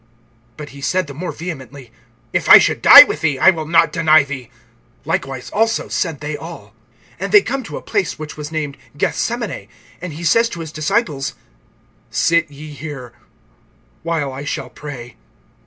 [0.57, 1.91] (31)But he said the more vehemently:
[2.33, 4.49] If I should die with thee, I will not deny thee.
[5.05, 6.73] Likewise also said they all.
[7.19, 9.67] (32)And they come to a place which was named Gethsemane.
[10.01, 11.35] And he says to his disciples:
[12.09, 13.13] Sit ye here,
[14.01, 15.17] while I shall pray.